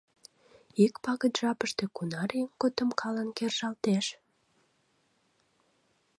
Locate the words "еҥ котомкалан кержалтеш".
2.41-4.05